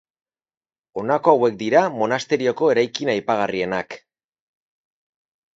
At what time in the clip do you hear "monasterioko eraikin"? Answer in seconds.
1.99-3.13